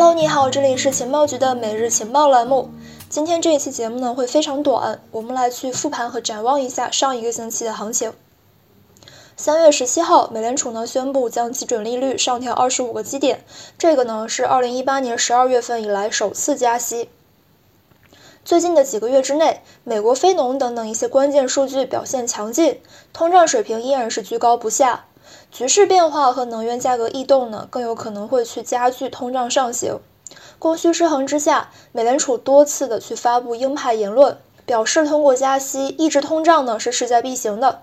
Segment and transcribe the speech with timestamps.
[0.00, 2.70] Hello，你好，这里是情报局的每日情报栏目。
[3.08, 8.12] 今天这一期节目呢会非常短，我们来去复盘和展望一下上一个星期的行情。
[9.36, 13.44] 三月十七号，美联储呢宣布将基准利率上调二十五个基点，
[13.76, 17.10] 这个呢是二零一八年十二月份以来首次加息。
[18.44, 22.80] 最近的几个月之内，美国非农等等一些关键数据表现强劲，
[23.12, 25.06] 通胀水平依然是居高不下。
[25.50, 29.98] 局势变化和能源价格异动呢，更有可能会去加剧通胀上行。
[30.58, 37.82] 供需失衡之下，美联储多次的去发布鹰派言论，表示通过加息抑制通胀呢是势在必行的。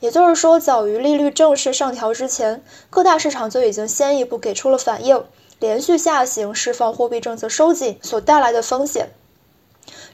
[0.00, 5.24] 也就是说，早于利率正式上调之前，各大市场就已经先一步给出了反应，
[5.58, 9.10] 连续下行释放货币政策收紧所带来的风险。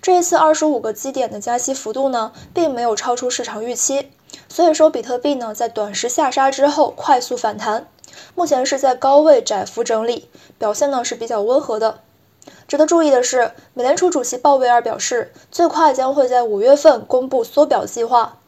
[0.03, 4.11] 这一次二十五个基点的加息幅度呢，并没有超出市场预期，
[4.51, 7.87] 所以说比特币呢在短时下杀之后快速反弹，
[8.35, 12.01] 目前是在高位窄幅整理，表现呢是比较温和的。
[12.67, 18.39] 值得注意的是，美联储主席鲍威尔表示，最快将会在五月份公布缩表计划。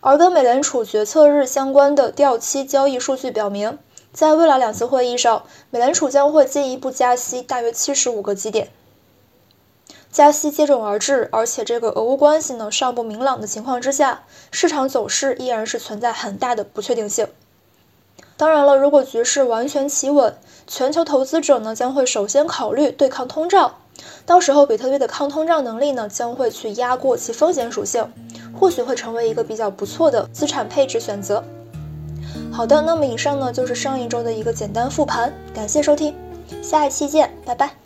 [0.00, 3.78] 而跟美联储决策日相关的掉期交易数据表明，
[4.12, 8.68] 在未来两次会议上，美联储将会进一步加息大约七十五个基点。
[10.12, 17.26] 加息接踵而至，而且这个俄乌关系呢尚不明朗的情况之下，市场走势依然是存在很大的不确定性。
[18.36, 23.76] 当然了，如果局势完全企稳，全球投资者呢将会首先考虑对抗通胀，
[24.26, 28.12] 到时候比特币的抗通胀能力呢将会去压过其风险属性，
[28.58, 31.42] 或许会成为一个比较不错的资产配置选择。
[32.52, 36.14] 好的，那么以上呢就是上一周的一个简单复盘，感谢收听，
[36.62, 37.81] 下一期见，拜拜。